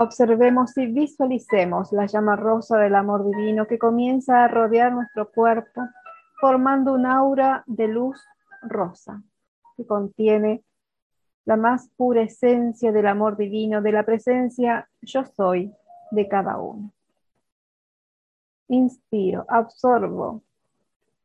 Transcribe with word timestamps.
Observemos 0.00 0.78
y 0.78 0.86
visualicemos 0.86 1.90
la 1.90 2.06
llama 2.06 2.36
rosa 2.36 2.78
del 2.78 2.94
amor 2.94 3.28
divino 3.28 3.66
que 3.66 3.80
comienza 3.80 4.44
a 4.44 4.48
rodear 4.48 4.92
nuestro 4.92 5.28
cuerpo, 5.32 5.82
formando 6.40 6.92
un 6.92 7.04
aura 7.04 7.64
de 7.66 7.88
luz 7.88 8.16
rosa 8.62 9.20
que 9.76 9.84
contiene 9.84 10.62
la 11.44 11.56
más 11.56 11.90
pura 11.96 12.22
esencia 12.22 12.92
del 12.92 13.08
amor 13.08 13.36
divino, 13.36 13.82
de 13.82 13.90
la 13.90 14.04
presencia 14.04 14.88
yo 15.02 15.24
soy 15.24 15.74
de 16.12 16.28
cada 16.28 16.58
uno. 16.58 16.92
Inspiro, 18.68 19.46
absorbo 19.48 20.42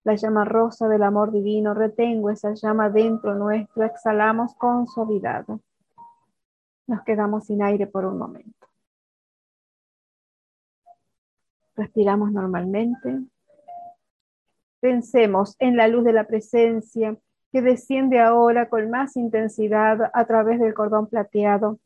la 0.04 0.16
llama 0.16 0.46
rosa 0.46 0.88
del 0.88 1.04
amor 1.04 1.32
divino, 1.32 1.76
retengo 1.76 2.32
esa 2.32 2.56
llama 2.56 2.90
dentro 2.90 3.36
nuestro, 3.36 3.84
exhalamos 3.86 4.56
con 4.56 4.88
suavidad. 4.88 5.46
Nos 6.88 7.04
quedamos 7.04 7.46
sin 7.46 7.62
aire 7.62 7.86
por 7.86 8.06
un 8.06 8.18
momento. 8.18 8.63
Respiramos 11.76 12.32
normalmente. 12.32 13.22
Pensemos 14.80 15.56
en 15.60 15.78
la 15.78 15.88
luz 15.88 16.04
de 16.04 16.14
la 16.14 16.26
presencia 16.26 17.18
que 17.52 17.62
desciende 17.62 18.20
ahora 18.20 18.70
con 18.70 18.90
más 18.90 19.16
intensidad 19.16 20.12
a 20.14 20.26
través 20.26 20.60
del 20.60 20.74
cordón 20.74 21.08
plateado 21.08 21.80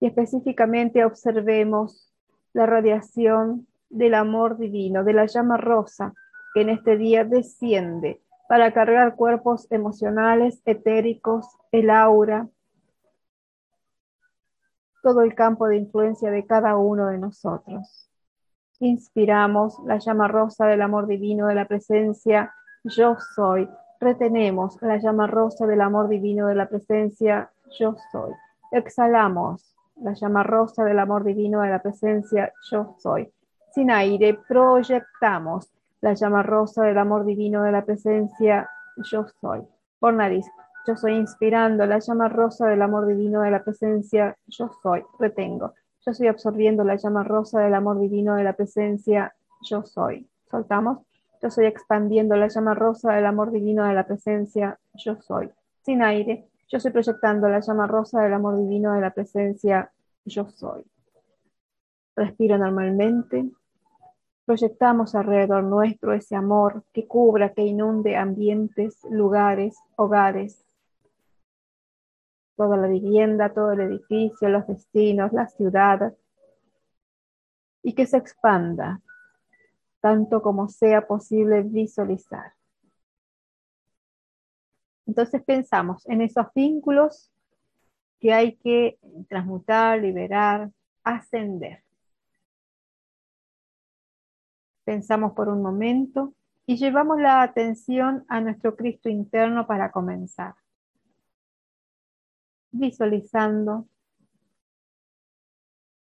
y 0.00 0.06
específicamente 0.06 1.04
observemos 1.04 2.12
la 2.52 2.66
radiación 2.66 3.66
del 3.88 4.14
amor 4.14 4.58
divino, 4.58 5.04
de 5.04 5.12
la 5.12 5.26
llama 5.26 5.56
rosa 5.56 6.12
que 6.52 6.62
en 6.62 6.68
este 6.68 6.96
día 6.96 7.24
desciende 7.24 8.20
para 8.48 8.72
cargar 8.72 9.16
cuerpos 9.16 9.70
emocionales, 9.70 10.60
etéricos, 10.64 11.46
el 11.72 11.90
aura, 11.90 12.48
todo 15.02 15.22
el 15.22 15.34
campo 15.34 15.66
de 15.66 15.76
influencia 15.76 16.30
de 16.30 16.46
cada 16.46 16.76
uno 16.76 17.08
de 17.08 17.18
nosotros. 17.18 18.10
Inspiramos 18.80 19.78
la 19.86 19.98
llama 19.98 20.28
rosa 20.28 20.66
del 20.66 20.82
amor 20.82 21.06
divino 21.06 21.46
de 21.46 21.54
la 21.54 21.66
presencia 21.66 22.52
yo 22.84 23.16
soy. 23.34 23.68
Retenemos 24.00 24.80
la 24.82 24.98
llama 24.98 25.26
rosa 25.26 25.66
del 25.66 25.80
amor 25.80 26.08
divino 26.08 26.48
de 26.48 26.54
la 26.54 26.68
presencia 26.68 27.50
yo 27.78 27.96
soy. 28.12 28.32
Exhalamos 28.72 29.74
la 29.96 30.12
llama 30.12 30.42
rosa 30.42 30.84
del 30.84 30.98
amor 30.98 31.24
divino 31.24 31.62
de 31.62 31.70
la 31.70 31.80
presencia 31.80 32.52
yo 32.70 32.96
soy. 32.98 33.32
Sin 33.72 33.90
aire 33.90 34.38
proyectamos 34.48 35.72
la 36.00 36.14
llama 36.14 36.42
rosa 36.42 36.82
del 36.84 36.98
amor 36.98 37.24
divino 37.24 37.62
de 37.62 37.72
la 37.72 37.84
presencia 37.84 38.68
yo 38.96 39.26
soy. 39.40 39.62
Por 39.98 40.14
nariz, 40.14 40.46
yo 40.86 40.96
soy 40.96 41.14
inspirando 41.14 41.86
la 41.86 41.98
llama 41.98 42.28
rosa 42.28 42.66
del 42.66 42.82
amor 42.82 43.06
divino 43.06 43.40
de 43.40 43.50
la 43.50 43.64
presencia, 43.64 44.36
yo 44.46 44.70
soy, 44.82 45.02
retengo. 45.18 45.72
Yo 46.04 46.12
estoy 46.12 46.26
absorbiendo 46.28 46.84
la 46.84 46.96
llama 46.96 47.24
rosa 47.24 47.60
del 47.60 47.72
amor 47.72 47.98
divino 47.98 48.34
de 48.34 48.44
la 48.44 48.52
presencia, 48.52 49.34
yo 49.62 49.84
soy. 49.84 50.28
Soltamos. 50.50 50.98
Yo 51.40 51.48
estoy 51.48 51.64
expandiendo 51.64 52.36
la 52.36 52.48
llama 52.48 52.74
rosa 52.74 53.12
del 53.12 53.24
amor 53.24 53.50
divino 53.50 53.84
de 53.84 53.94
la 53.94 54.06
presencia, 54.06 54.78
yo 54.94 55.16
soy. 55.22 55.50
Sin 55.82 56.02
aire, 56.02 56.46
yo 56.68 56.76
estoy 56.76 56.92
proyectando 56.92 57.48
la 57.48 57.60
llama 57.60 57.86
rosa 57.86 58.22
del 58.22 58.34
amor 58.34 58.58
divino 58.58 58.92
de 58.92 59.00
la 59.00 59.10
presencia, 59.12 59.90
yo 60.26 60.48
soy. 60.50 60.84
Respiro 62.16 62.58
normalmente. 62.58 63.50
Proyectamos 64.44 65.14
alrededor 65.14 65.64
nuestro 65.64 66.12
ese 66.12 66.36
amor 66.36 66.84
que 66.92 67.06
cubra, 67.06 67.54
que 67.54 67.62
inunde 67.62 68.16
ambientes, 68.16 68.98
lugares, 69.10 69.76
hogares, 69.96 70.63
toda 72.56 72.76
la 72.76 72.86
vivienda, 72.86 73.52
todo 73.52 73.72
el 73.72 73.80
edificio, 73.80 74.48
los 74.48 74.66
destinos, 74.66 75.32
la 75.32 75.48
ciudad, 75.48 76.14
y 77.82 77.94
que 77.94 78.06
se 78.06 78.16
expanda 78.16 79.00
tanto 80.00 80.42
como 80.42 80.68
sea 80.68 81.06
posible 81.06 81.62
visualizar. 81.62 82.54
Entonces 85.06 85.42
pensamos 85.42 86.06
en 86.08 86.22
esos 86.22 86.46
vínculos 86.54 87.30
que 88.20 88.32
hay 88.32 88.56
que 88.56 88.98
transmutar, 89.28 90.00
liberar, 90.00 90.70
ascender. 91.02 91.84
Pensamos 94.84 95.32
por 95.32 95.48
un 95.48 95.62
momento 95.62 96.34
y 96.66 96.76
llevamos 96.76 97.20
la 97.20 97.42
atención 97.42 98.24
a 98.28 98.40
nuestro 98.40 98.76
Cristo 98.76 99.10
interno 99.10 99.66
para 99.66 99.90
comenzar 99.90 100.54
visualizando 102.74 103.88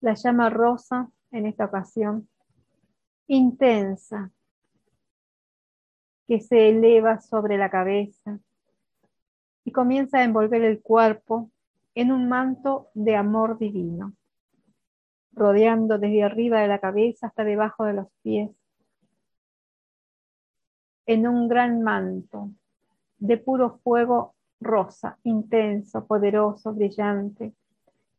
la 0.01 0.15
llama 0.15 0.51
rosa 0.51 1.11
en 1.31 1.47
esta 1.47 1.65
ocasión, 1.65 2.29
intensa, 3.27 4.31
que 6.27 6.41
se 6.41 6.69
eleva 6.69 7.21
sobre 7.21 7.57
la 7.57 7.71
cabeza 7.71 8.39
y 9.65 9.73
comienza 9.73 10.19
a 10.19 10.25
envolver 10.25 10.63
el 10.63 10.81
cuerpo 10.81 11.51
en 11.95 12.13
un 12.13 12.29
manto 12.29 12.91
de 12.95 13.17
amor 13.17 13.59
divino, 13.59 14.15
rodeando 15.33 15.99
desde 15.99 16.23
arriba 16.23 16.61
de 16.61 16.69
la 16.69 16.79
cabeza 16.79 17.29
hasta 17.29 17.43
debajo 17.43 17.85
de 17.85 17.95
los 17.95 18.07
pies, 18.23 18.51
en 21.07 21.27
un 21.27 21.49
gran 21.49 21.83
manto 21.83 22.51
de 23.19 23.39
puro 23.39 23.79
fuego 23.79 24.35
rosa, 24.61 25.19
intenso, 25.25 26.07
poderoso, 26.07 26.73
brillante, 26.73 27.55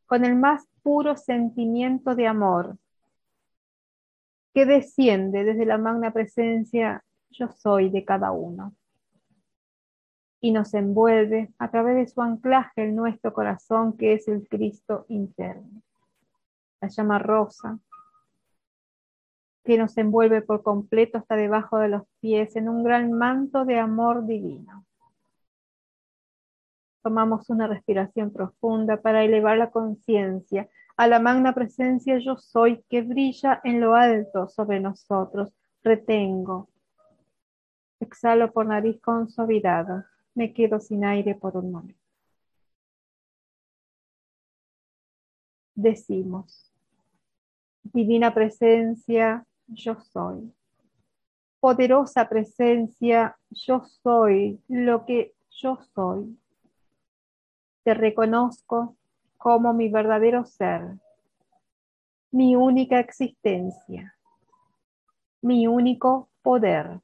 con 0.06 0.26
el 0.26 0.36
más 0.36 0.68
puro 0.84 1.16
sentimiento 1.16 2.16
de 2.16 2.28
amor 2.28 2.78
que 4.54 4.66
desciende 4.66 5.44
desde 5.44 5.66
la 5.66 5.78
magna 5.78 6.12
presencia 6.12 7.04
yo 7.30 7.48
soy 7.50 7.90
de 7.90 8.04
cada 8.04 8.32
uno 8.32 8.74
y 10.42 10.52
nos 10.52 10.74
envuelve 10.74 11.54
a 11.60 11.70
través 11.70 11.96
de 11.96 12.08
su 12.08 12.22
anclaje 12.22 12.84
en 12.84 12.96
nuestro 12.96 13.32
corazón 13.32 13.96
que 13.96 14.14
es 14.14 14.28
el 14.28 14.48
Cristo 14.48 15.06
interno. 15.08 15.82
La 16.82 16.90
llama 16.90 17.20
rosa 17.20 17.80
que 19.64 19.78
nos 19.78 19.96
envuelve 19.98 20.42
por 20.42 20.64
completo 20.64 21.20
hasta 21.20 21.36
debajo 21.36 21.78
de 21.78 21.90
los 21.90 22.04
pies 22.20 22.56
en 22.56 22.68
un 22.68 22.84
gran 22.84 23.14
manto 23.14 23.64
de 23.66 23.78
amor 23.78 24.26
divino. 24.26 24.86
Tomamos 27.02 27.50
una 27.50 27.68
respiración 27.68 28.32
profunda 28.32 29.02
para 29.02 29.24
elevar 29.24 29.58
la 29.58 29.72
conciencia 29.72 30.70
a 31.02 31.08
la 31.08 31.20
magna 31.20 31.54
presencia 31.54 32.20
yo 32.20 32.38
soy 32.38 32.84
que 32.88 33.02
brilla 33.02 33.60
en 33.64 33.82
lo 33.82 33.96
alto 33.96 34.48
sobre 34.50 34.80
nosotros. 34.80 35.52
Retengo. 35.84 36.70
Exhalo 38.00 38.52
por 38.52 38.68
nariz 38.68 39.02
con 39.02 39.28
suavidad. 39.28 40.06
Me 40.36 40.54
quedo 40.54 40.80
sin 40.80 41.04
aire 41.04 41.34
por 41.34 41.58
un 41.58 41.72
momento. 41.72 42.00
Decimos, 45.74 46.72
divina 47.82 48.32
presencia, 48.32 49.44
yo 49.66 50.00
soy. 50.02 50.54
Poderosa 51.60 52.30
presencia, 52.30 53.36
yo 53.50 53.84
soy 53.86 54.62
lo 54.68 55.04
que 55.06 55.34
yo 55.50 55.80
soy 55.96 56.38
te 57.84 57.94
reconozco 57.94 58.96
como 59.38 59.74
mi 59.74 59.90
verdadero 59.90 60.46
ser, 60.46 61.00
mi 62.32 62.56
única 62.56 63.00
existencia, 63.00 64.16
mi 65.42 65.68
único 65.68 66.30
poder, 66.44 67.02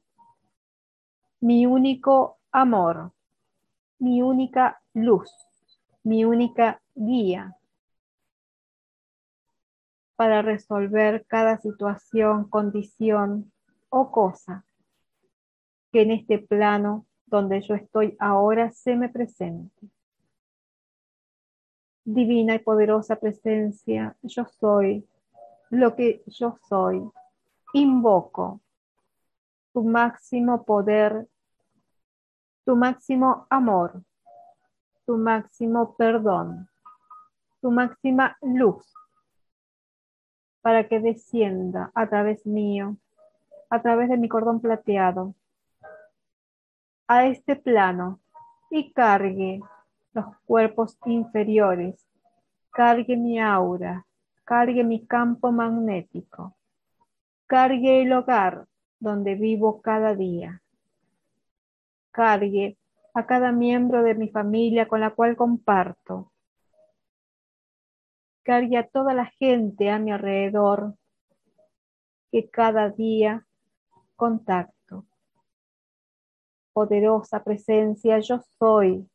mi 1.40 1.66
único 1.66 2.38
amor, 2.52 3.12
mi 3.98 4.22
única 4.22 4.80
luz, 4.94 5.30
mi 6.04 6.24
única 6.24 6.80
guía 6.94 7.56
para 10.14 10.42
resolver 10.42 11.24
cada 11.26 11.58
situación, 11.58 12.48
condición 12.48 13.52
o 13.88 14.10
cosa 14.10 14.64
que 15.92 16.02
en 16.02 16.10
este 16.12 16.38
plano 16.38 17.06
donde 17.26 17.60
yo 17.62 17.74
estoy 17.74 18.16
ahora 18.18 18.70
se 18.72 18.96
me 18.96 19.08
presente 19.08 19.88
divina 22.14 22.54
y 22.54 22.58
poderosa 22.60 23.16
presencia, 23.16 24.16
yo 24.22 24.46
soy 24.46 25.06
lo 25.70 25.94
que 25.94 26.22
yo 26.26 26.58
soy. 26.66 27.02
Invoco 27.74 28.60
tu 29.74 29.84
máximo 29.84 30.64
poder, 30.64 31.28
tu 32.64 32.76
máximo 32.76 33.46
amor, 33.50 34.02
tu 35.04 35.18
máximo 35.18 35.94
perdón, 35.96 36.70
tu 37.60 37.70
máxima 37.70 38.38
luz, 38.40 38.90
para 40.62 40.88
que 40.88 41.00
descienda 41.00 41.90
a 41.94 42.08
través 42.08 42.46
mío, 42.46 42.96
a 43.68 43.82
través 43.82 44.08
de 44.08 44.16
mi 44.16 44.28
cordón 44.28 44.60
plateado, 44.60 45.34
a 47.06 47.26
este 47.26 47.54
plano 47.54 48.18
y 48.70 48.92
cargue 48.92 49.60
los 50.12 50.26
cuerpos 50.44 50.98
inferiores, 51.06 52.06
cargue 52.70 53.16
mi 53.16 53.40
aura, 53.40 54.06
cargue 54.44 54.84
mi 54.84 55.06
campo 55.06 55.52
magnético, 55.52 56.56
cargue 57.46 58.02
el 58.02 58.12
hogar 58.12 58.66
donde 58.98 59.34
vivo 59.34 59.80
cada 59.80 60.14
día, 60.14 60.62
cargue 62.10 62.78
a 63.14 63.26
cada 63.26 63.52
miembro 63.52 64.02
de 64.02 64.14
mi 64.14 64.28
familia 64.28 64.88
con 64.88 65.00
la 65.00 65.10
cual 65.10 65.36
comparto, 65.36 66.32
cargue 68.42 68.78
a 68.78 68.86
toda 68.86 69.12
la 69.12 69.26
gente 69.26 69.90
a 69.90 69.98
mi 69.98 70.10
alrededor 70.10 70.94
que 72.30 72.48
cada 72.48 72.90
día 72.90 73.46
contacto. 74.16 75.04
Poderosa 76.72 77.42
presencia, 77.42 78.18
yo 78.20 78.40
soy 78.58 79.08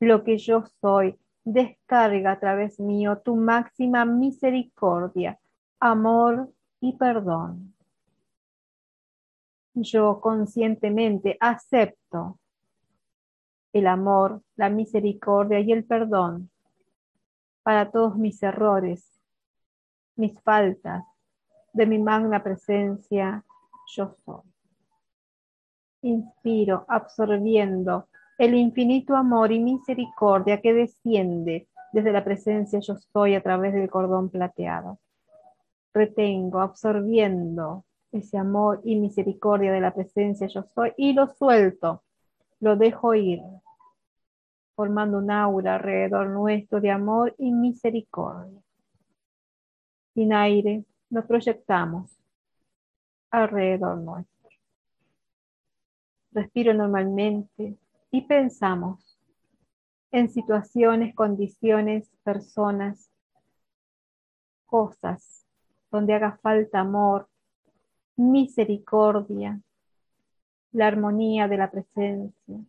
lo 0.00 0.24
que 0.24 0.38
yo 0.38 0.64
soy. 0.80 1.18
Descarga 1.44 2.32
a 2.32 2.40
través 2.40 2.78
mío 2.78 3.18
tu 3.24 3.34
máxima 3.34 4.04
misericordia, 4.04 5.38
amor 5.80 6.52
y 6.80 6.92
perdón. 6.96 7.74
Yo 9.74 10.20
conscientemente 10.20 11.36
acepto 11.40 12.38
el 13.72 13.86
amor, 13.86 14.42
la 14.56 14.68
misericordia 14.68 15.60
y 15.60 15.72
el 15.72 15.84
perdón 15.84 16.50
para 17.62 17.90
todos 17.90 18.16
mis 18.16 18.42
errores, 18.42 19.20
mis 20.16 20.38
faltas, 20.40 21.04
de 21.72 21.86
mi 21.86 21.98
magna 21.98 22.42
presencia, 22.42 23.44
yo 23.94 24.14
soy. 24.24 24.42
Inspiro 26.02 26.84
absorbiendo 26.88 28.08
el 28.38 28.54
infinito 28.54 29.16
amor 29.16 29.50
y 29.50 29.58
misericordia 29.58 30.60
que 30.60 30.72
desciende 30.72 31.68
desde 31.92 32.12
la 32.12 32.24
presencia 32.24 32.78
yo 32.78 32.94
soy 33.12 33.34
a 33.34 33.42
través 33.42 33.74
del 33.74 33.90
cordón 33.90 34.30
plateado. 34.30 35.00
Retengo 35.92 36.60
absorbiendo 36.60 37.84
ese 38.12 38.38
amor 38.38 38.80
y 38.84 38.94
misericordia 38.96 39.72
de 39.72 39.80
la 39.80 39.92
presencia 39.92 40.46
yo 40.46 40.62
soy 40.62 40.92
y 40.96 41.14
lo 41.14 41.26
suelto, 41.26 42.04
lo 42.60 42.76
dejo 42.76 43.14
ir, 43.14 43.40
formando 44.76 45.18
un 45.18 45.32
aura 45.32 45.74
alrededor 45.74 46.28
nuestro 46.28 46.80
de 46.80 46.92
amor 46.92 47.34
y 47.38 47.50
misericordia. 47.50 48.60
Sin 50.14 50.32
aire, 50.32 50.84
nos 51.10 51.26
proyectamos 51.26 52.10
alrededor 53.30 53.98
nuestro. 53.98 54.48
Respiro 56.30 56.72
normalmente 56.72 57.76
y 58.10 58.22
pensamos 58.22 59.18
en 60.10 60.30
situaciones, 60.30 61.14
condiciones, 61.14 62.10
personas, 62.22 63.10
cosas 64.66 65.46
donde 65.90 66.14
haga 66.14 66.38
falta 66.42 66.80
amor, 66.80 67.28
misericordia, 68.16 69.60
la 70.72 70.86
armonía 70.86 71.48
de 71.48 71.56
la 71.56 71.70
presencia 71.70 72.64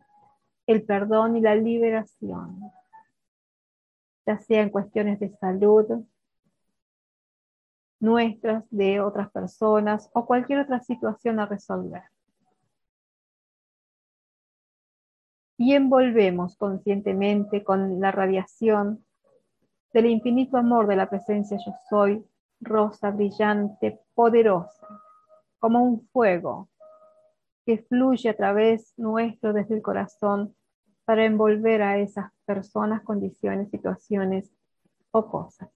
el 0.70 0.84
perdón 0.84 1.36
y 1.36 1.42
la 1.42 1.56
liberación, 1.56 2.72
ya 4.24 4.38
sea 4.38 4.62
en 4.62 4.70
cuestiones 4.70 5.20
de 5.20 5.36
salud, 5.38 6.06
nuestras, 8.00 8.64
de 8.70 9.02
otras 9.02 9.32
personas 9.32 10.12
o 10.14 10.28
cualquier 10.28 10.60
otra 10.60 10.80
situación 10.82 11.40
a 11.40 11.48
resolver. 11.48 12.04
Y 15.60 15.74
envolvemos 15.74 16.56
conscientemente 16.56 17.66
con 17.66 18.00
la 18.00 18.14
radiación 18.14 19.04
del 19.92 20.06
infinito 20.06 20.56
amor 20.56 20.88
de 20.88 20.96
la 20.96 21.10
presencia 21.10 21.58
yo 21.58 21.74
soy, 21.90 22.26
rosa, 22.62 23.12
brillante, 23.12 24.00
poderosa, 24.14 24.88
como 25.60 25.84
un 25.84 26.08
fuego 26.14 26.70
que 27.66 27.80
fluye 27.80 28.30
a 28.30 28.38
través 28.38 28.94
nuestro 28.96 29.52
desde 29.52 29.76
el 29.76 29.82
corazón 29.82 30.56
para 31.04 31.26
envolver 31.26 31.82
a 31.82 31.98
esas 31.98 32.32
personas, 32.46 33.04
condiciones, 33.04 33.70
situaciones 33.70 34.50
o 35.12 35.30
cosas. 35.30 35.68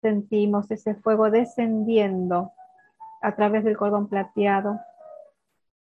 Sentimos 0.00 0.70
ese 0.70 0.94
fuego 0.94 1.30
descendiendo 1.30 2.52
a 3.20 3.36
través 3.36 3.64
del 3.64 3.76
cordón 3.76 4.08
plateado, 4.08 4.80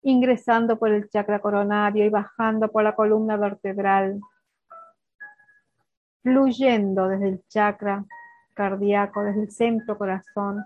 ingresando 0.07 0.79
por 0.79 0.93
el 0.93 1.11
chakra 1.11 1.41
coronario 1.41 2.05
y 2.05 2.09
bajando 2.09 2.71
por 2.71 2.85
la 2.85 2.95
columna 2.95 3.37
vertebral, 3.37 4.21
fluyendo 6.23 7.09
desde 7.09 7.29
el 7.29 7.45
chakra 7.49 8.05
cardíaco, 8.55 9.25
desde 9.25 9.43
el 9.43 9.51
centro 9.51 9.99
corazón, 9.99 10.65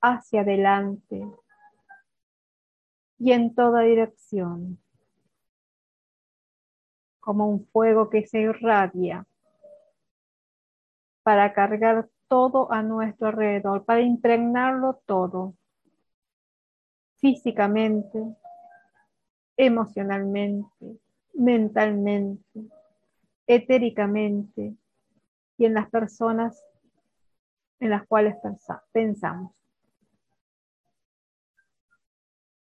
hacia 0.00 0.40
adelante 0.40 1.24
y 3.18 3.32
en 3.32 3.54
toda 3.54 3.82
dirección 3.82 4.78
como 7.20 7.48
un 7.48 7.66
fuego 7.66 8.10
que 8.10 8.26
se 8.26 8.40
irradia 8.40 9.24
para 11.22 11.52
cargar 11.52 12.08
todo 12.26 12.72
a 12.72 12.82
nuestro 12.82 13.28
alrededor, 13.28 13.84
para 13.84 14.00
impregnarlo 14.00 15.00
todo, 15.06 15.54
físicamente, 17.18 18.36
emocionalmente, 19.56 21.00
mentalmente, 21.34 22.60
etéricamente 23.46 24.74
y 25.58 25.64
en 25.64 25.74
las 25.74 25.88
personas 25.90 26.62
en 27.80 27.90
las 27.90 28.06
cuales 28.06 28.36
pensamos. 28.92 29.52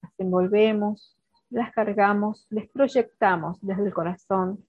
Las 0.03 0.13
envolvemos, 0.19 1.17
las 1.51 1.73
cargamos, 1.73 2.47
les 2.51 2.69
proyectamos 2.71 3.59
desde 3.61 3.85
el 3.85 3.95
corazón 3.95 4.65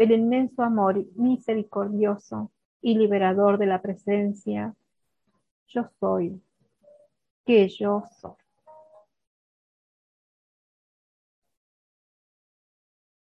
el 0.00 0.12
inmenso 0.12 0.62
amor 0.62 1.04
misericordioso 1.14 2.50
y 2.80 2.96
liberador 2.96 3.58
de 3.58 3.66
la 3.66 3.82
presencia, 3.82 4.74
yo 5.68 5.90
soy, 6.00 6.42
que 7.44 7.68
yo 7.68 8.04
soy. 8.18 8.32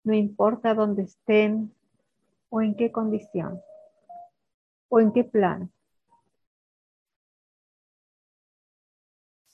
No 0.03 0.13
importa 0.13 0.73
dónde 0.73 1.03
estén 1.03 1.73
o 2.49 2.61
en 2.61 2.75
qué 2.75 2.91
condición 2.91 3.61
o 4.89 4.99
en 4.99 5.11
qué 5.11 5.23
plan. 5.23 5.71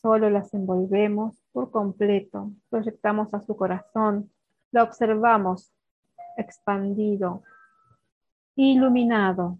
Solo 0.01 0.29
las 0.29 0.53
envolvemos 0.53 1.35
por 1.51 1.71
completo, 1.71 2.51
proyectamos 2.69 3.33
a 3.33 3.41
su 3.41 3.55
corazón, 3.55 4.31
la 4.71 4.83
observamos 4.83 5.71
expandido, 6.37 7.43
iluminado 8.55 9.59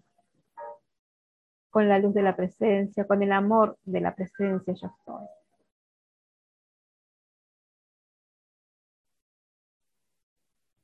con 1.70 1.88
la 1.88 1.98
luz 1.98 2.14
de 2.14 2.22
la 2.22 2.36
presencia, 2.36 3.06
con 3.06 3.22
el 3.22 3.32
amor 3.32 3.78
de 3.84 4.00
la 4.00 4.14
presencia 4.14 4.74
yo 4.74 4.90
soy. 5.04 5.26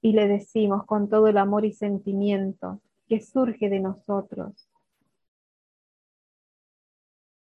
Y 0.07 0.13
le 0.13 0.29
decimos 0.29 0.85
con 0.87 1.09
todo 1.09 1.27
el 1.27 1.37
amor 1.37 1.65
y 1.65 1.73
sentimiento 1.73 2.81
que 3.09 3.21
surge 3.21 3.69
de 3.69 3.81
nosotros, 3.81 4.69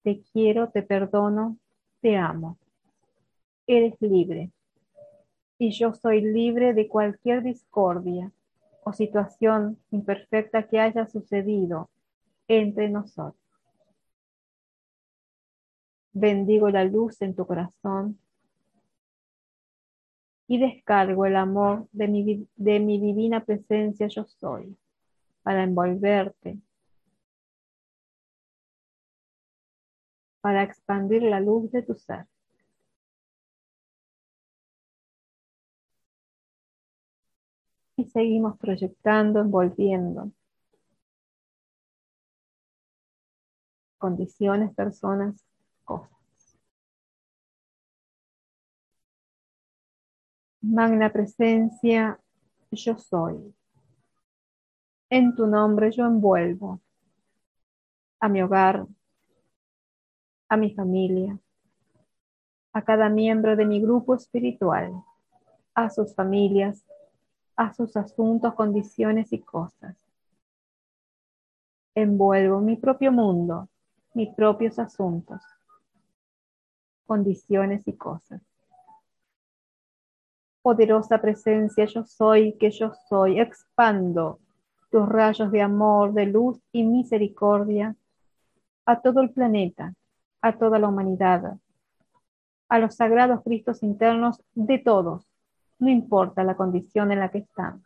te 0.03 0.21
quiero, 0.21 0.69
te 0.69 0.83
perdono, 0.83 1.57
te 2.01 2.17
amo. 2.17 2.57
Eres 3.67 3.95
libre. 4.01 4.51
Y 5.59 5.71
yo 5.71 5.93
soy 5.93 6.19
libre 6.19 6.73
de 6.73 6.89
cualquier 6.89 7.41
discordia 7.41 8.33
o 8.83 8.91
situación 8.91 9.77
imperfecta 9.89 10.67
que 10.67 10.77
haya 10.77 11.07
sucedido 11.07 11.89
entre 12.49 12.89
nosotros. 12.89 13.41
Bendigo 16.11 16.69
la 16.69 16.83
luz 16.83 17.21
en 17.21 17.33
tu 17.33 17.47
corazón 17.47 18.19
y 20.51 20.57
descargo 20.57 21.25
el 21.25 21.37
amor 21.37 21.87
de 21.93 22.09
mi, 22.09 22.45
de 22.57 22.79
mi 22.81 22.99
divina 22.99 23.45
presencia 23.45 24.07
yo 24.07 24.25
soy 24.25 24.77
para 25.43 25.63
envolverte, 25.63 26.59
para 30.41 30.63
expandir 30.63 31.23
la 31.23 31.39
luz 31.39 31.71
de 31.71 31.83
tu 31.83 31.95
ser. 31.95 32.25
Y 37.95 38.03
seguimos 38.09 38.57
proyectando, 38.57 39.39
envolviendo 39.39 40.33
condiciones, 43.99 44.75
personas, 44.75 45.45
cosas. 45.85 46.20
Magna 50.63 51.11
presencia, 51.11 52.19
yo 52.69 52.95
soy. 52.95 53.55
En 55.09 55.35
tu 55.35 55.47
nombre 55.47 55.91
yo 55.91 56.05
envuelvo 56.05 56.79
a 58.19 58.29
mi 58.29 58.43
hogar, 58.43 58.85
a 60.47 60.57
mi 60.57 60.71
familia, 60.75 61.39
a 62.73 62.83
cada 62.83 63.09
miembro 63.09 63.55
de 63.55 63.65
mi 63.65 63.81
grupo 63.81 64.13
espiritual, 64.13 64.93
a 65.73 65.89
sus 65.89 66.13
familias, 66.13 66.85
a 67.55 67.73
sus 67.73 67.97
asuntos, 67.97 68.53
condiciones 68.53 69.33
y 69.33 69.39
cosas. 69.39 69.97
Envuelvo 71.95 72.61
mi 72.61 72.75
propio 72.75 73.11
mundo, 73.11 73.67
mis 74.13 74.29
propios 74.35 74.77
asuntos, 74.77 75.41
condiciones 77.07 77.87
y 77.87 77.93
cosas. 77.93 78.50
Poderosa 80.61 81.19
presencia 81.19 81.85
yo 81.85 82.05
soy, 82.05 82.53
que 82.57 82.71
yo 82.71 82.91
soy, 83.09 83.39
expando 83.39 84.39
tus 84.91 85.07
rayos 85.07 85.51
de 85.51 85.61
amor, 85.61 86.13
de 86.13 86.25
luz 86.25 86.59
y 86.71 86.83
misericordia 86.83 87.95
a 88.85 89.01
todo 89.01 89.21
el 89.21 89.31
planeta, 89.31 89.93
a 90.41 90.57
toda 90.57 90.77
la 90.79 90.87
humanidad, 90.87 91.57
a 92.67 92.79
los 92.79 92.95
sagrados 92.95 93.41
Cristos 93.43 93.83
internos 93.83 94.41
de 94.53 94.79
todos, 94.79 95.25
no 95.79 95.89
importa 95.89 96.43
la 96.43 96.55
condición 96.55 97.11
en 97.11 97.19
la 97.19 97.29
que 97.29 97.39
están, 97.39 97.83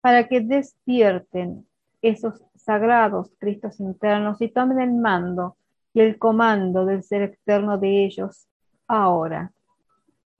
para 0.00 0.28
que 0.28 0.40
despierten 0.40 1.66
esos 2.02 2.42
sagrados 2.56 3.32
Cristos 3.38 3.80
internos 3.80 4.40
y 4.40 4.48
tomen 4.48 4.80
el 4.80 4.92
mando 4.92 5.56
y 5.92 6.00
el 6.00 6.18
comando 6.18 6.84
del 6.84 7.02
ser 7.02 7.22
externo 7.22 7.78
de 7.78 8.04
ellos 8.04 8.46
ahora, 8.86 9.52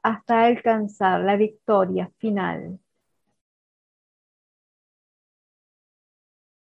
hasta 0.03 0.45
alcanzar 0.45 1.21
la 1.23 1.37
victoria 1.37 2.11
final. 2.19 2.79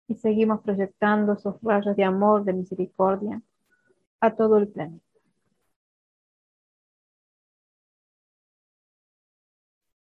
Y 0.08 0.16
seguimos 0.16 0.62
proyectando 0.62 1.34
esos 1.34 1.62
rayos 1.62 1.96
de 1.96 2.04
amor, 2.04 2.44
de 2.44 2.54
misericordia 2.54 3.40
a 4.22 4.36
todo 4.36 4.58
el 4.58 4.68
planeta. 4.70 5.06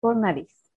Por 0.00 0.16
nariz. 0.16 0.72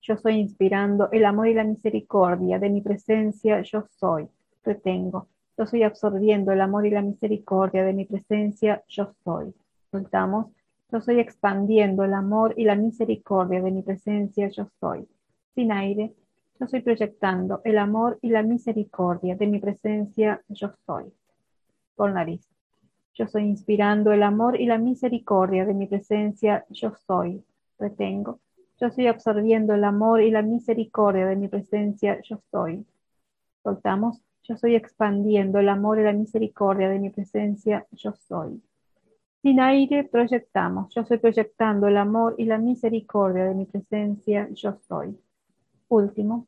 Yo 0.00 0.16
soy 0.16 0.34
inspirando 0.40 1.08
el 1.12 1.24
amor 1.24 1.46
y 1.48 1.54
la 1.54 1.62
misericordia 1.62 2.58
de 2.58 2.68
mi 2.68 2.80
presencia, 2.80 3.62
yo 3.62 3.84
soy, 3.90 4.28
retengo. 4.64 5.28
Yo 5.56 5.66
soy 5.66 5.82
absorbiendo 5.84 6.50
el 6.50 6.60
amor 6.60 6.86
y 6.86 6.90
la 6.90 7.02
misericordia 7.02 7.84
de 7.84 7.92
mi 7.92 8.04
presencia, 8.04 8.82
yo 8.88 9.12
soy. 9.22 9.54
Soltamos. 9.92 10.46
Yo 10.90 11.02
soy 11.02 11.20
expandiendo 11.20 12.04
el 12.04 12.14
amor 12.14 12.54
y 12.56 12.64
la 12.64 12.74
misericordia 12.74 13.60
de 13.60 13.70
mi 13.70 13.82
presencia, 13.82 14.48
yo 14.48 14.68
soy. 14.80 15.06
Sin 15.54 15.70
aire, 15.70 16.14
yo 16.58 16.66
soy 16.66 16.80
proyectando 16.80 17.60
el 17.64 17.76
amor 17.76 18.18
y 18.22 18.30
la 18.30 18.42
misericordia 18.42 19.36
de 19.36 19.46
mi 19.48 19.58
presencia, 19.60 20.42
yo 20.48 20.72
soy. 20.86 21.12
Con 21.94 22.14
nariz. 22.14 22.48
Yo 23.12 23.26
soy 23.26 23.42
inspirando 23.42 24.12
el 24.12 24.22
amor 24.22 24.58
y 24.58 24.64
la 24.64 24.78
misericordia 24.78 25.66
de 25.66 25.74
mi 25.74 25.86
presencia, 25.86 26.64
yo 26.70 26.94
soy. 27.06 27.44
Retengo. 27.78 28.40
Yo 28.80 28.86
estoy 28.86 29.08
absorbiendo 29.08 29.74
el 29.74 29.84
amor 29.84 30.22
y 30.22 30.30
la 30.30 30.40
misericordia 30.40 31.26
de 31.26 31.36
mi 31.36 31.48
presencia, 31.48 32.18
yo 32.22 32.40
soy. 32.50 32.86
Soltamos. 33.62 34.22
Yo 34.42 34.54
estoy 34.54 34.74
expandiendo 34.74 35.58
el 35.58 35.68
amor 35.68 35.98
y 35.98 36.04
la 36.04 36.14
misericordia 36.14 36.88
de 36.88 36.98
mi 36.98 37.10
presencia, 37.10 37.86
yo 37.92 38.14
soy. 38.14 38.62
Sin 39.48 39.60
aire 39.60 40.04
proyectamos. 40.04 40.94
Yo 40.94 41.00
estoy 41.00 41.16
proyectando 41.16 41.88
el 41.88 41.96
amor 41.96 42.34
y 42.36 42.44
la 42.44 42.58
misericordia 42.58 43.46
de 43.46 43.54
mi 43.54 43.64
presencia, 43.64 44.46
yo 44.52 44.76
soy. 44.86 45.18
Último. 45.88 46.46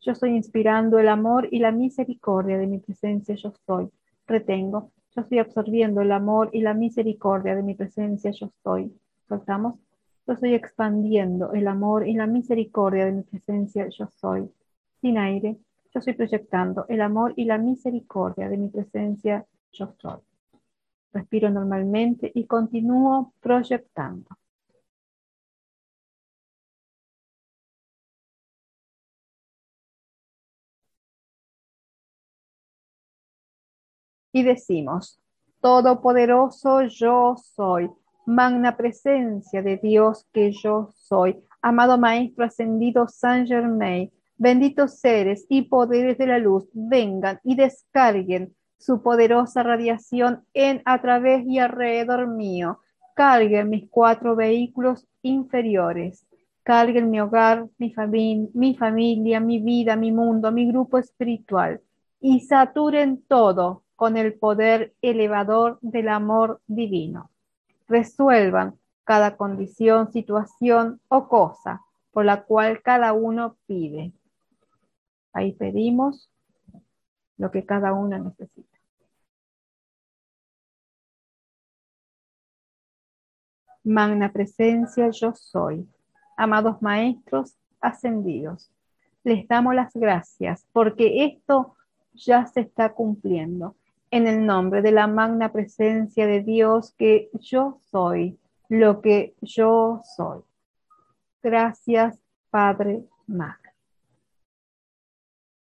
Yo 0.00 0.12
estoy 0.12 0.30
inspirando 0.30 1.00
el 1.00 1.08
amor 1.08 1.48
y 1.50 1.58
la 1.58 1.72
misericordia 1.72 2.56
de 2.56 2.68
mi 2.68 2.78
presencia, 2.78 3.34
yo 3.34 3.52
soy. 3.66 3.90
Retengo. 4.28 4.92
Yo 5.16 5.22
estoy 5.22 5.40
absorbiendo 5.40 6.02
el 6.02 6.12
amor 6.12 6.50
y 6.52 6.60
la 6.60 6.72
misericordia 6.72 7.56
de 7.56 7.64
mi 7.64 7.74
presencia, 7.74 8.30
yo 8.30 8.52
soy. 8.62 8.96
Soltamos. 9.28 9.80
Yo 10.24 10.34
estoy 10.34 10.54
expandiendo 10.54 11.52
el 11.52 11.66
amor 11.66 12.06
y 12.06 12.14
la 12.14 12.28
misericordia 12.28 13.06
de 13.06 13.12
mi 13.12 13.22
presencia, 13.24 13.88
yo 13.88 14.06
soy. 14.20 14.48
Sin 15.00 15.18
aire, 15.18 15.56
yo 15.92 15.98
estoy 15.98 16.14
proyectando 16.14 16.86
el 16.88 17.00
amor 17.00 17.34
y 17.34 17.44
la 17.44 17.58
misericordia 17.58 18.48
de 18.48 18.56
mi 18.56 18.68
presencia, 18.68 19.44
yo 19.72 19.92
soy. 19.98 20.20
Respiro 21.16 21.48
normalmente 21.50 22.30
y 22.34 22.46
continúo 22.46 23.32
proyectando. 23.40 24.28
Y 34.30 34.42
decimos, 34.42 35.18
Todopoderoso 35.62 36.82
yo 36.82 37.36
soy 37.38 37.90
magna 38.26 38.76
presencia 38.76 39.62
de 39.62 39.78
Dios 39.78 40.26
que 40.34 40.52
yo 40.52 40.90
soy, 40.92 41.42
amado 41.62 41.96
Maestro 41.96 42.44
ascendido 42.44 43.08
Saint 43.08 43.48
Germain, 43.48 44.12
benditos 44.36 44.98
seres 44.98 45.46
y 45.48 45.62
poderes 45.62 46.18
de 46.18 46.26
la 46.26 46.38
luz, 46.38 46.68
vengan 46.74 47.40
y 47.42 47.56
descarguen 47.56 48.54
su 48.78 49.02
poderosa 49.02 49.62
radiación 49.62 50.44
en, 50.54 50.82
a 50.84 51.00
través 51.00 51.46
y 51.46 51.58
alrededor 51.58 52.28
mío. 52.28 52.80
Carguen 53.14 53.70
mis 53.70 53.88
cuatro 53.88 54.36
vehículos 54.36 55.06
inferiores. 55.22 56.26
Carguen 56.62 57.10
mi 57.10 57.20
hogar, 57.20 57.68
mi, 57.78 58.50
mi 58.52 58.76
familia, 58.76 59.40
mi 59.40 59.60
vida, 59.60 59.96
mi 59.96 60.12
mundo, 60.12 60.52
mi 60.52 60.66
grupo 60.66 60.98
espiritual. 60.98 61.80
Y 62.20 62.40
saturen 62.40 63.22
todo 63.28 63.84
con 63.94 64.16
el 64.16 64.34
poder 64.34 64.94
elevador 65.00 65.78
del 65.80 66.08
amor 66.08 66.60
divino 66.66 67.30
resuelvan 67.88 68.78
cada 69.04 69.36
condición, 69.36 70.12
situación 70.12 71.00
o 71.08 71.28
cosa 71.28 71.82
por 72.10 72.24
la 72.24 72.44
cual 72.44 72.82
cada 72.82 73.12
uno 73.12 73.56
pide. 73.66 74.12
Ahí 75.32 75.52
pedimos 75.52 76.30
lo 77.38 77.50
que 77.50 77.64
cada 77.64 77.92
uno 77.92 78.18
necesita. 78.18 78.78
Magna 83.84 84.32
presencia 84.32 85.10
yo 85.10 85.34
soy. 85.34 85.88
Amados 86.36 86.82
maestros 86.82 87.56
ascendidos, 87.80 88.70
les 89.24 89.46
damos 89.48 89.74
las 89.74 89.92
gracias 89.94 90.66
porque 90.72 91.24
esto 91.24 91.76
ya 92.12 92.46
se 92.46 92.60
está 92.60 92.92
cumpliendo 92.92 93.76
en 94.10 94.26
el 94.26 94.44
nombre 94.44 94.82
de 94.82 94.92
la 94.92 95.06
magna 95.06 95.52
presencia 95.52 96.26
de 96.26 96.42
Dios 96.42 96.94
que 96.96 97.30
yo 97.34 97.78
soy 97.90 98.38
lo 98.68 99.00
que 99.00 99.34
yo 99.40 100.00
soy. 100.16 100.42
Gracias, 101.42 102.18
Padre 102.50 103.04
Magno. 103.26 103.65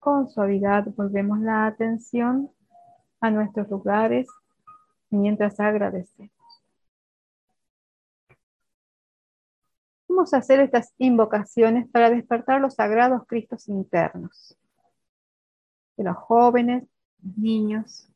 Con 0.02 0.28
suavidad 0.28 0.84
volvemos 0.96 1.38
la 1.38 1.64
atención 1.64 2.50
a 3.20 3.30
nuestros 3.30 3.70
lugares 3.70 4.26
mientras 5.10 5.60
agradecemos. 5.60 6.32
Vamos 10.08 10.34
a 10.34 10.38
hacer 10.38 10.58
estas 10.58 10.92
invocaciones 10.98 11.88
para 11.88 12.10
despertar 12.10 12.60
los 12.60 12.74
sagrados 12.74 13.22
Cristos 13.28 13.68
internos 13.68 14.58
de 15.96 16.02
los 16.02 16.16
jóvenes, 16.16 16.82
niños, 17.36 18.08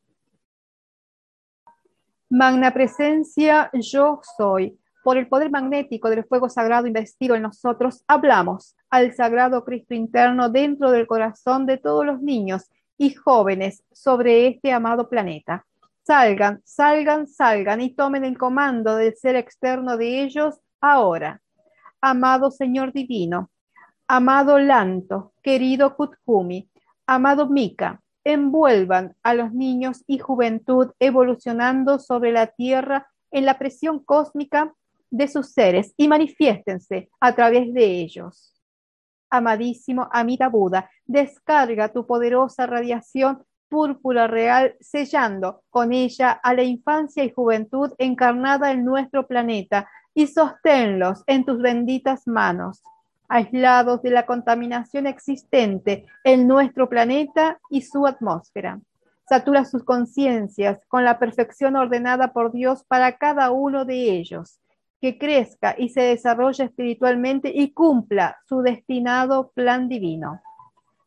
Magna 2.29 2.75
presencia, 2.75 3.71
yo 3.73 4.21
soy. 4.37 4.77
Por 5.07 5.19
el 5.19 5.29
poder 5.29 5.53
magnético 5.53 6.11
del 6.11 6.25
fuego 6.25 6.49
sagrado 6.49 6.89
investido 6.89 7.37
en 7.37 7.43
nosotros, 7.43 8.03
hablamos 8.09 8.75
al 8.91 9.15
sagrado 9.15 9.65
Cristo 9.65 9.95
interno 9.95 10.49
dentro 10.49 10.91
del 10.91 11.07
corazón 11.07 11.65
de 11.65 11.79
todos 11.79 12.05
los 12.05 12.21
niños 12.21 12.69
y 12.99 13.15
jóvenes 13.15 13.85
sobre 13.93 14.49
este 14.49 14.73
amado 14.73 15.09
planeta. 15.09 15.65
Salgan, 16.03 16.61
salgan, 16.65 17.29
salgan 17.29 17.81
y 17.83 17.95
tomen 17.95 18.25
el 18.25 18.37
comando 18.37 18.97
del 18.97 19.15
ser 19.15 19.37
externo 19.37 19.97
de 19.97 20.23
ellos 20.23 20.57
ahora. 20.81 21.41
Amado 22.01 22.51
Señor 22.51 22.93
Divino, 22.93 23.53
amado 24.09 24.59
Lanto, 24.59 25.35
querido 25.41 25.95
Kutkumi, 25.95 26.69
amado 27.07 27.49
Mika, 27.49 28.03
envuelvan 28.25 29.15
a 29.23 29.35
los 29.35 29.53
niños 29.53 30.03
y 30.09 30.19
juventud 30.19 30.91
evolucionando 30.99 32.01
sobre 32.01 32.33
la 32.33 32.49
Tierra 32.49 33.09
en 33.31 33.45
la 33.45 33.57
presión 33.57 34.01
cósmica 34.01 34.75
de 35.11 35.29
sus 35.29 35.53
seres 35.53 35.93
y 35.97 36.09
manifiéstense 36.09 37.09
a 37.21 37.35
través 37.35 37.73
de 37.73 37.85
ellos. 37.85 38.55
Amadísimo 39.31 40.09
Amita 40.13 40.49
Buda, 40.49 40.91
descarga 41.05 41.93
tu 41.93 42.07
poderosa 42.07 42.67
radiación 42.67 43.45
púrpura 43.69 44.27
real, 44.27 44.77
sellando 44.81 45.63
con 45.71 45.93
ella 45.93 46.31
a 46.31 46.55
la 46.55 46.63
infancia 46.63 47.25
y 47.25 47.33
juventud 47.33 47.93
encarnada 47.99 48.71
en 48.71 48.85
nuestro 48.85 49.27
planeta 49.27 49.89
y 50.15 50.29
sosténlos 50.29 51.25
en 51.27 51.45
tus 51.45 51.61
benditas 51.61 52.27
manos. 52.27 52.83
aislados 53.29 54.03
de 54.03 54.11
la 54.11 54.25
contaminación 54.25 55.07
existente 55.07 56.07
en 56.23 56.47
nuestro 56.47 56.89
planeta 56.89 57.59
y 57.71 57.83
su 57.83 58.07
atmósfera. 58.07 58.81
Satura 59.29 59.65
sus 59.65 59.83
conciencias 59.83 60.79
con 60.87 61.05
la 61.05 61.19
perfección 61.19 61.75
ordenada 61.75 62.33
por 62.33 62.53
Dios 62.53 62.85
para 62.85 63.19
cada 63.19 63.51
uno 63.51 63.85
de 63.85 64.13
ellos, 64.13 64.61
que 65.01 65.19
crezca 65.19 65.75
y 65.79 65.91
se 65.91 66.03
desarrolle 66.03 66.65
espiritualmente 66.65 67.51
y 67.55 67.73
cumpla 67.73 68.39
su 68.49 68.63
destinado 68.63 69.51
plan 69.53 69.89
divino. 69.89 70.41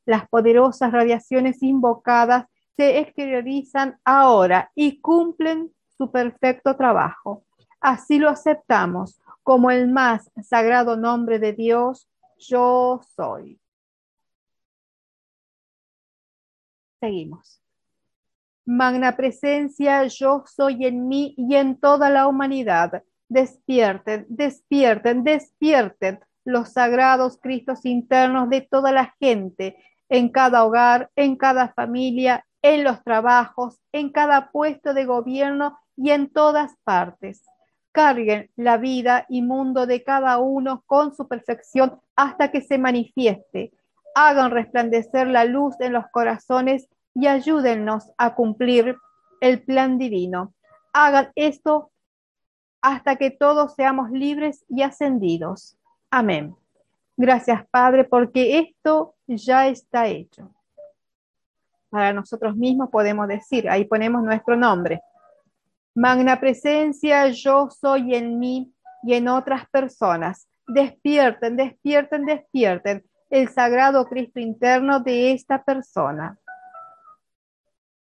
Las 0.05 0.27
poderosas 0.27 0.91
radiaciones 0.91 1.61
invocadas 1.63 2.45
se 2.75 2.99
exteriorizan 2.99 3.99
ahora 4.05 4.71
y 4.73 5.01
cumplen 5.01 5.71
su 5.97 6.11
perfecto 6.11 6.75
trabajo. 6.75 7.43
Así 7.81 8.19
lo 8.19 8.29
aceptamos 8.29 9.19
como 9.43 9.71
el 9.71 9.87
más 9.87 10.31
sagrado 10.43 10.95
nombre 10.95 11.39
de 11.39 11.53
Dios, 11.53 12.07
yo 12.37 13.01
soy. 13.15 13.59
Seguimos. 16.99 17.61
Magna 18.65 19.15
presencia, 19.15 20.05
yo 20.05 20.43
soy 20.45 20.85
en 20.85 21.07
mí 21.07 21.33
y 21.37 21.55
en 21.55 21.79
toda 21.79 22.09
la 22.09 22.27
humanidad. 22.27 23.03
Despierten, 23.29 24.25
despierten, 24.27 25.23
despierten 25.23 26.19
los 26.43 26.69
sagrados 26.69 27.37
Cristos 27.39 27.85
internos 27.85 28.49
de 28.49 28.61
toda 28.61 28.91
la 28.91 29.15
gente, 29.19 29.77
en 30.09 30.29
cada 30.29 30.65
hogar, 30.65 31.11
en 31.15 31.35
cada 31.35 31.69
familia, 31.73 32.45
en 32.63 32.83
los 32.83 33.03
trabajos, 33.03 33.79
en 33.91 34.11
cada 34.11 34.51
puesto 34.51 34.95
de 34.95 35.05
gobierno 35.05 35.77
y 35.95 36.09
en 36.09 36.29
todas 36.29 36.75
partes. 36.83 37.43
Carguen 37.91 38.49
la 38.55 38.77
vida 38.77 39.25
y 39.29 39.43
mundo 39.43 39.85
de 39.85 40.03
cada 40.03 40.39
uno 40.39 40.83
con 40.87 41.15
su 41.15 41.27
perfección 41.27 41.99
hasta 42.15 42.51
que 42.51 42.61
se 42.61 42.79
manifieste. 42.79 43.71
Hagan 44.15 44.49
resplandecer 44.49 45.27
la 45.27 45.45
luz 45.45 45.75
en 45.79 45.93
los 45.93 46.05
corazones 46.11 46.89
y 47.13 47.27
ayúdennos 47.27 48.11
a 48.17 48.33
cumplir 48.33 48.95
el 49.41 49.61
plan 49.61 49.99
divino. 49.99 50.53
Hagan 50.93 51.31
esto 51.35 51.91
hasta 52.81 53.15
que 53.15 53.31
todos 53.31 53.75
seamos 53.75 54.11
libres 54.11 54.63
y 54.69 54.81
ascendidos. 54.81 55.77
Amén. 56.09 56.55
Gracias, 57.17 57.67
Padre, 57.69 58.05
porque 58.05 58.59
esto 58.59 59.15
ya 59.27 59.67
está 59.67 60.07
hecho. 60.07 60.53
Para 61.89 62.13
nosotros 62.13 62.55
mismos 62.55 62.89
podemos 62.89 63.27
decir, 63.27 63.69
ahí 63.69 63.85
ponemos 63.85 64.23
nuestro 64.23 64.55
nombre. 64.55 65.01
Magna 65.95 66.39
presencia, 66.39 67.27
yo 67.29 67.69
soy 67.69 68.15
en 68.15 68.39
mí 68.39 68.71
y 69.03 69.15
en 69.15 69.27
otras 69.27 69.67
personas. 69.69 70.47
Despierten, 70.67 71.57
despierten, 71.57 72.25
despierten 72.25 73.03
el 73.29 73.49
sagrado 73.49 74.07
Cristo 74.07 74.39
interno 74.39 74.99
de 74.99 75.31
esta 75.31 75.63
persona. 75.63 76.37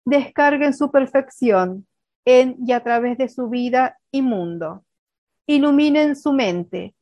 Descarguen 0.06 0.74
su 0.74 0.92
perfección 0.92 1.86
en 2.25 2.56
y 2.66 2.72
a 2.72 2.84
través 2.84 3.18
de 3.18 3.30
su 3.30 3.50
vida 3.50 3.98
y 4.12 4.22
mundo. 4.22 4.84
Iluminen 5.48 6.16
su 6.16 6.34
mente, 6.34 6.94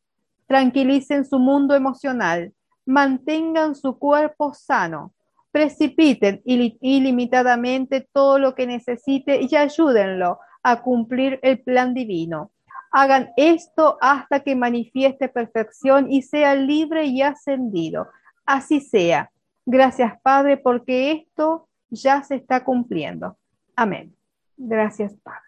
tranquilicen 0.48 1.26
su 1.26 1.40
mundo 1.40 1.76
emocional, 1.76 2.54
mantengan 2.86 3.76
su 3.76 3.98
cuerpo 3.98 4.54
sano, 4.54 5.14
precipiten 5.52 6.42
ilimitadamente 6.46 8.08
todo 8.12 8.40
lo 8.40 8.56
que 8.56 8.68
necesite 8.68 9.42
y 9.42 9.56
ayúdenlo 9.56 10.40
a 10.64 10.82
cumplir 10.82 11.40
el 11.42 11.60
plan 11.62 11.94
divino. 11.94 12.52
Hagan 12.92 13.30
esto 13.38 13.98
hasta 14.02 14.40
que 14.40 14.56
manifieste 14.56 15.30
perfección 15.30 16.12
y 16.12 16.24
sea 16.24 16.56
libre 16.56 17.06
y 17.06 17.22
ascendido. 17.22 18.08
Así 18.46 18.82
sea. 18.82 19.32
Gracias, 19.66 20.20
Padre, 20.24 20.58
porque 20.58 21.12
esto 21.12 21.68
ya 21.92 22.24
se 22.24 22.36
está 22.36 22.64
cumpliendo. 22.64 23.38
Amén. 23.76 24.16
Gracias, 24.60 25.16
Padre. 25.24 25.40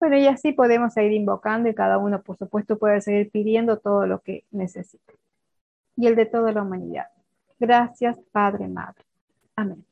Bueno, 0.00 0.18
y 0.18 0.26
así 0.26 0.52
podemos 0.52 0.92
seguir 0.92 1.12
invocando 1.12 1.68
y 1.68 1.74
cada 1.74 1.98
uno, 1.98 2.20
por 2.20 2.36
supuesto, 2.36 2.76
puede 2.78 3.00
seguir 3.00 3.30
pidiendo 3.30 3.78
todo 3.78 4.06
lo 4.06 4.20
que 4.20 4.44
necesite. 4.50 5.14
Y 5.96 6.08
el 6.08 6.16
de 6.16 6.26
toda 6.26 6.52
la 6.52 6.62
humanidad. 6.62 7.06
Gracias, 7.60 8.18
Padre, 8.32 8.68
Madre. 8.68 9.04
Amén. 9.56 9.86